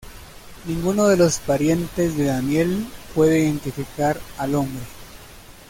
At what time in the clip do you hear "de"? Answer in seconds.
1.07-1.15, 2.17-2.23